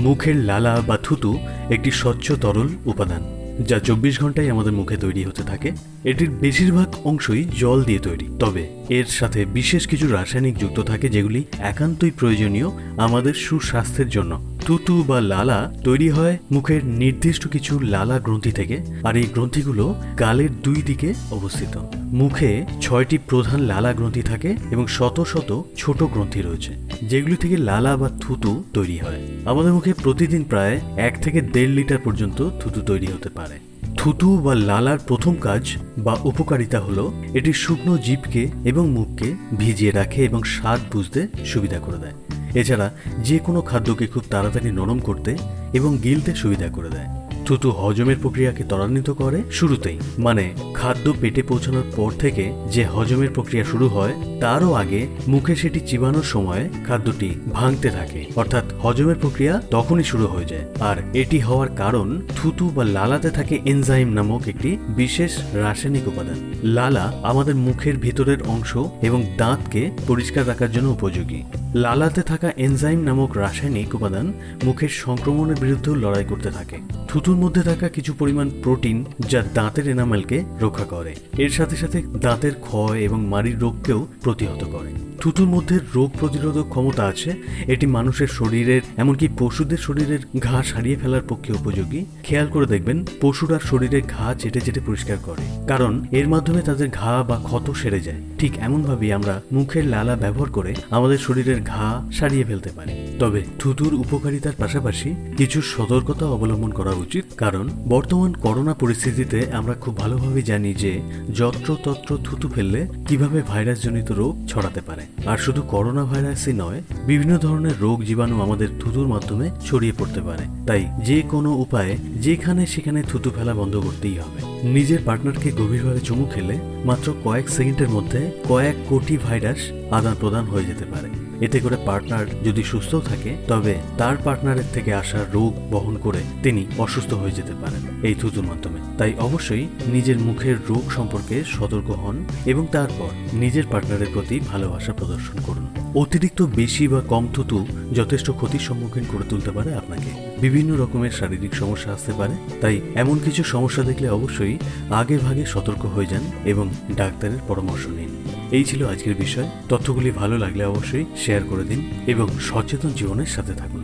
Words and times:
মুখের 0.00 0.36
লালা 0.36 0.74
বা 0.86 0.96
থুতু 1.02 1.38
একটি 1.70 1.90
স্বচ্ছ 1.90 2.32
তরল 2.32 2.68
উপাদান, 2.84 3.22
যা 3.68 3.78
চব্বিশ 3.78 4.20
ঘন্টায় 4.20 4.50
আমাদের 4.50 4.72
মুখে 4.72 4.96
তৈরি 4.96 5.24
হতে 5.24 5.42
থাকে। 5.42 5.72
এটির 6.04 6.30
বেশিরভাগ 6.30 6.88
অংশই 7.04 7.44
জল 7.58 7.78
দিয়ে 7.82 7.98
তৈরি। 7.98 8.26
তবে 8.38 8.62
এর 8.88 9.06
সাথে 9.06 9.44
বিশেষ 9.44 9.86
কিছু 9.86 10.06
রাসায়নিক 10.08 10.58
যুক্ত 10.58 10.80
থাকে, 10.80 11.08
যেগুলি 11.08 11.44
একান্তই 11.58 12.10
প্রয়োজনীয় 12.10 12.68
আমাদের 12.96 13.34
সুস্বাস্থ্যের 13.34 14.08
জন্য। 14.08 14.32
তুতু 14.70 14.96
বা 15.08 15.18
লালা 15.32 15.58
তৈরি 15.84 16.08
হয় 16.16 16.34
মুখের 16.52 16.82
নির্দিষ্ট 17.02 17.42
কিছু 17.48 17.72
লালা 17.94 18.16
গ্রন্থি 18.18 18.52
থেকে, 18.52 18.76
আর 19.04 19.14
এই 19.16 19.28
গ্রন্থিগুলো 19.34 19.84
গালের 20.18 20.52
দুই 20.64 20.78
দিকে 20.88 21.08
অবস্থিত। 21.30 21.74
মুখে 22.20 22.50
ছয়টি 22.84 23.16
প্রধান 23.30 23.60
লালা 23.70 23.90
গ্রন্থি 23.98 24.22
থাকে 24.22 24.50
এবং 24.70 24.84
শত 24.96 25.16
শত 25.32 25.50
ছোট 25.76 25.98
গ্রন্থি 26.12 26.40
রয়েছে, 26.42 26.72
যেগুলি 27.10 27.36
থেকে 27.36 27.56
লালা 27.68 27.92
বা 27.96 28.08
থুতু 28.22 28.52
তৈরি 28.76 28.96
হয়। 29.04 29.20
আমাদের 29.50 29.72
মুখে 29.72 29.92
প্রতিদিন 30.04 30.42
প্রায় 30.44 30.76
এক 31.08 31.14
থেকে 31.24 31.38
দেড় 31.54 31.72
লিটার 31.78 32.00
পর্যন্ত 32.04 32.38
থুতু 32.60 32.80
তৈরি 32.90 33.08
হতে 33.14 33.30
পারে। 33.38 33.56
থুতু 33.98 34.28
বা 34.44 34.54
লালার 34.68 34.98
প্রথম 35.08 35.34
কাজ 35.46 35.62
বা 36.06 36.14
উপকারিতা 36.30 36.78
হলো 36.86 37.04
এটি 37.38 37.52
শুকনো 37.62 37.94
জীবকে 38.06 38.42
এবং 38.70 38.84
মুখকে 38.96 39.28
ভিজিয়ে 39.60 39.92
রাখে 39.92 40.20
এবং 40.28 40.40
স্বাদ 40.54 40.80
বুঝতে 40.92 41.20
সুবিধা 41.50 41.78
করে 41.86 42.00
দেয়। 42.04 42.16
এছাড়া 42.54 42.90
যে 43.18 43.38
কোনো 43.38 43.60
খাদ্যকে 43.60 44.06
খুব 44.06 44.22
তাড়াতাড়ি 44.30 44.70
নরম 44.70 44.98
করতে 44.98 45.36
এবং 45.72 45.98
গিলতে 45.98 46.34
সুবিধা 46.34 46.68
করে 46.68 46.88
দেয়। 46.88 47.06
থুতু 47.46 47.70
হজমের 47.70 48.16
প্রক্রিয়াকে 48.22 48.64
ত্বরান্বিত 48.64 49.10
করে 49.10 49.42
শুরুতেই। 49.52 49.98
মানে 50.18 50.54
খাদ্য 50.74 51.12
পেটে 51.20 51.42
পৌঁছানোর 51.42 51.82
পর 51.96 52.12
থেকে 52.18 52.52
যে 52.72 52.84
হজমের 52.84 53.30
প্রক্রিয়া 53.30 53.64
শুরু 53.64 53.88
হয়, 53.88 54.14
তারও 54.40 54.72
আগে 54.72 55.06
মুখে 55.28 55.56
সেটি 55.56 55.80
চিবানোর 55.80 56.22
সময় 56.22 56.68
খাদ্যটি 56.86 57.34
ভাঙতে 57.52 57.90
থাকে। 57.90 58.24
অর্থাৎ 58.36 58.64
হজমের 58.82 59.16
প্রক্রিয়া 59.20 59.62
তখনই 59.70 60.02
শুরু 60.02 60.26
হয়ে 60.26 60.44
যায়। 60.44 60.64
আর 60.80 60.96
এটি 61.14 61.38
হওয়ার 61.38 61.68
কারণ 61.76 62.20
থুতু 62.36 62.68
বা 62.68 62.84
লালাতে 62.84 63.30
থাকে 63.30 63.58
এনজাইম 63.64 64.08
নামক 64.08 64.48
একটি 64.48 64.76
বিশেষ 64.88 65.38
রাসায়নিক 65.52 66.08
উপাদান। 66.08 66.54
লালা 66.62 67.12
আমাদের 67.22 67.54
মুখের 67.54 67.96
ভিতরের 67.96 68.42
অংশ 68.42 68.76
এবং 69.02 69.26
দাঁতকে 69.36 69.90
পরিষ্কার 70.06 70.48
রাখার 70.48 70.72
জন্য 70.72 70.88
উপযোগী। 70.88 71.42
লালাতে 71.74 72.22
থাকা 72.22 72.52
এনজাইম 72.56 73.00
নামক 73.00 73.36
রাসায়নিক 73.36 73.94
উপাদান 73.94 74.32
মুখের 74.64 74.88
সংক্রমণের 74.88 75.56
বিরুদ্ধেও 75.60 75.94
লড়াই 75.94 76.24
করতে 76.24 76.50
থাকে। 76.50 76.78
থুতুর 77.08 77.36
মধ্যে 77.36 77.62
থাকা 77.62 77.88
কিছু 77.88 78.14
পরিমাণ 78.14 78.50
প্রোটিন 78.62 79.04
যা 79.28 79.42
দাঁতের 79.54 79.88
এনামেলকে 79.88 80.44
রক্ষা 80.60 80.84
করে। 80.84 81.14
এর 81.38 81.50
সাথে 81.50 81.76
সাথে 81.76 82.02
দাঁতের 82.02 82.54
ক্ষয় 82.54 82.98
এবং 82.98 83.26
মাড়ির 83.26 83.58
রোগকেও 83.58 84.06
প্রতিহত 84.22 84.64
করে। 84.64 85.09
থুতুর 85.20 85.48
মধ্যে 85.54 85.76
রোগ 85.94 86.10
প্রতিরোধক 86.20 86.66
ক্ষমতা 86.68 87.02
আছে, 87.06 87.30
এটি 87.66 87.86
মানুষের 87.86 88.30
শরীরের, 88.38 88.82
এমনকি 88.96 89.26
পশুদের 89.38 89.80
শরীরের 89.86 90.22
ঘা 90.46 90.62
সারিয়ে 90.62 90.96
ফেলার 90.96 91.28
পক্ষে 91.28 91.52
উপযোগী। 91.52 92.00
খেয়াল 92.26 92.46
করে 92.46 92.66
দেখবেন, 92.66 92.98
পশুরা 93.20 93.58
শরীরের 93.70 94.02
ঘা 94.14 94.26
চেটে 94.40 94.60
চেটে 94.60 94.80
পরিষ্কার 94.86 95.18
করে, 95.22 95.42
কারণ 95.66 95.92
এর 96.18 96.26
মাধ্যমে 96.28 96.62
তাদের 96.62 96.88
ঘা 96.88 97.12
বা 97.22 97.36
ক্ষত 97.48 97.66
সেরে 97.70 98.00
যায়। 98.00 98.20
ঠিক 98.40 98.52
এমনভাবেই 98.58 99.12
আমরা 99.12 99.34
মুখের 99.52 99.84
লালা 99.84 100.14
ব্যবহার 100.16 100.50
করে 100.50 100.72
আমাদের 100.90 101.18
শরীরের 101.18 101.60
ঘা 101.62 101.86
সারিয়ে 102.18 102.44
ফেলতে 102.44 102.70
পারি। 102.76 102.92
তবে 103.18 103.40
থুতুর 103.60 103.92
উপকারিতার 103.94 104.58
পাশাপাশি 104.62 105.08
কিছু 105.36 105.58
সতর্কতা 105.74 106.24
অবলম্বন 106.26 106.72
করা 106.78 106.92
উচিত, 107.04 107.24
কারণ 107.36 107.64
বর্তমান 107.88 108.32
করোনা 108.44 108.74
পরিস্থিতিতে 108.74 109.38
আমরা 109.58 109.74
খুব 109.74 109.92
ভালোভাবে 109.96 110.40
জানি 110.42 110.70
যে 110.74 110.92
যত্রতত্র 111.38 112.10
থুতু 112.24 112.46
ফেললে 112.48 112.80
কীভাবে 113.08 113.38
ভাইরাসজনিত 113.50 114.08
রোগ 114.12 114.32
ছড়াতে 114.52 114.80
পারে। 114.88 115.04
আর 115.26 115.38
শুধু 115.38 115.62
করোনা 115.62 116.04
ভাইরাসই 116.04 116.52
নয়, 116.52 116.82
বিভিন্ন 117.06 117.38
ধরনের 117.38 117.72
রোগ 117.80 118.04
জীবাণু 118.04 118.42
আমাদের 118.42 118.68
থুতুর 118.80 119.08
মাধ্যমে 119.08 119.50
ছড়িয়ে 119.66 119.92
পড়তে 119.98 120.20
পারে। 120.20 120.44
তাই 120.66 120.86
যে 121.04 121.22
কোনো 121.22 121.50
উপায়ে 121.54 121.96
যেখানে 121.96 122.66
সেখানে 122.66 123.02
থুতু 123.02 123.30
ফেলা 123.30 123.54
বন্ধ 123.54 123.76
করতেই 123.76 124.18
হবে। 124.18 124.68
নিজের 124.68 124.98
পার্টনারকে 125.04 125.52
গভীরভাবে 125.52 126.00
চুমু 126.00 126.24
খেলে 126.34 126.58
মাত্র 126.84 127.14
কয়েক 127.24 127.48
সেকেন্ডের 127.48 127.88
মধ্যে 127.88 128.30
কয়েক 128.48 128.74
কোটি 128.88 129.16
ভাইরাস 129.16 129.58
আদান 129.92 130.14
প্রদান 130.20 130.44
হয়ে 130.44 130.64
যেতে 130.64 130.84
পারে। 130.84 131.29
এতে 131.40 131.60
করে 131.60 131.76
পার্টনার 131.86 132.26
যদি 132.44 132.62
সুস্থ 132.62 132.94
থাকে, 132.94 133.36
তবে 133.48 133.74
তার 133.98 134.16
পার্টনারের 134.24 134.68
থেকে 134.72 134.94
আসা 134.94 135.18
রোগ 135.32 135.52
বহন 135.70 135.96
করে 135.96 136.18
তিনি 136.42 136.66
অসুস্থ 136.78 137.14
হয়ে 137.14 137.30
যেতে 137.30 137.54
পারেন 137.60 137.82
এই 138.02 138.14
থুতুর 138.20 138.44
মাধ্যমে। 138.44 138.80
তাই 138.98 139.12
অবশ্যই 139.18 139.66
নিজের 139.86 140.18
মুখের 140.18 140.56
রোগ 140.68 140.92
সম্পর্কে 140.92 141.44
সতর্ক 141.46 141.90
হন 141.90 142.24
এবং 142.46 142.66
তারপর 142.72 143.10
নিজের 143.32 143.64
পার্টনারের 143.70 144.10
প্রতি 144.12 144.40
ভালোবাসা 144.40 144.92
প্রদর্শন 144.92 145.38
করুন। 145.46 145.66
অতিরিক্ত 145.94 146.42
বেশি 146.42 146.88
বা 146.88 147.00
কম 147.00 147.28
থুতু 147.34 147.66
যথেষ্ট 147.94 148.30
ক্ষতির 148.30 148.60
সম্মুখীন 148.60 149.04
করে 149.12 149.24
তুলতে 149.28 149.50
পারে 149.50 149.74
আপনাকে। 149.74 150.10
বিভিন্ন 150.40 150.70
রকমের 150.74 151.10
শারীরিক 151.10 151.54
সমস্যা 151.54 151.92
আসতে 151.92 152.12
পারে, 152.12 152.34
তাই 152.60 152.80
এমন 152.94 153.18
কিছু 153.24 153.42
সমস্যা 153.44 153.82
দেখলে 153.82 154.08
অবশ্যই 154.08 154.58
আগে 154.90 155.18
ভাগে 155.18 155.44
সতর্ক 155.46 155.86
হয়ে 155.86 156.06
যান 156.06 156.24
এবং 156.44 156.70
ডাক্তারের 156.96 157.38
পরামর্শ 157.48 157.86
নিন। 157.86 158.08
এই 158.50 158.64
ছিল 158.64 158.86
আজকের 158.86 159.14
বিষয়। 159.14 159.48
তথ্যগুলি 159.68 160.10
ভালো 160.10 160.38
লাগলে 160.38 160.64
অবশ্যই 160.64 161.04
শেয়ার 161.30 161.48
করে 161.50 161.64
দিন 161.64 161.80
এবং 162.06 162.26
সচেতন 162.40 162.90
জীবনের 162.90 163.26
সাথে 163.26 163.54
থাকুন। 163.54 163.78